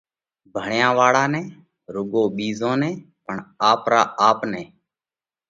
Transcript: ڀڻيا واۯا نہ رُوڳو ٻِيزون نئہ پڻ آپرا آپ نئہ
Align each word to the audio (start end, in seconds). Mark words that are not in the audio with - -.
ڀڻيا 0.53 0.87
واۯا 0.97 1.25
نہ 1.33 1.41
رُوڳو 1.93 2.23
ٻِيزون 2.35 2.75
نئہ 2.81 2.89
پڻ 3.25 3.35
آپرا 3.69 4.01
آپ 4.27 4.39
نئہ 4.51 4.63